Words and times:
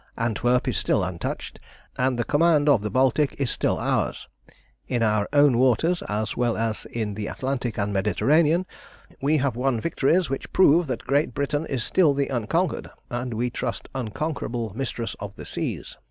Antwerp 0.17 0.67
is 0.67 0.77
still 0.79 1.03
untouched, 1.03 1.59
and 1.95 2.17
the 2.17 2.23
command 2.23 2.67
of 2.67 2.81
the 2.81 2.89
Baltic 2.89 3.35
is 3.39 3.51
still 3.51 3.77
ours. 3.77 4.27
In 4.87 5.03
our 5.03 5.29
own 5.31 5.59
waters, 5.59 6.01
as 6.09 6.35
well 6.35 6.57
as 6.57 6.87
in 6.87 7.13
the 7.13 7.27
Atlantic 7.27 7.77
and 7.77 7.91
the 7.91 7.99
Mediterranean, 7.99 8.65
we 9.21 9.37
have 9.37 9.55
won 9.55 9.79
victories 9.79 10.27
which 10.27 10.51
prove 10.53 10.87
that 10.87 11.05
Great 11.05 11.35
Britain 11.35 11.67
is 11.67 11.83
still 11.83 12.15
the 12.15 12.29
unconquered, 12.29 12.89
and 13.11 13.35
we 13.35 13.51
trust 13.51 13.89
unconquerable, 13.93 14.73
mistress 14.75 15.15
of 15.19 15.35
the 15.35 15.45
seas. 15.45 15.97